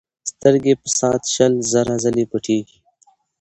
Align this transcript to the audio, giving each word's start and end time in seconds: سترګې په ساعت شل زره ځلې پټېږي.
سترګې 0.31 0.73
په 0.81 0.87
ساعت 0.99 1.23
شل 1.33 1.53
زره 1.71 1.93
ځلې 2.03 2.23
پټېږي. 2.31 2.79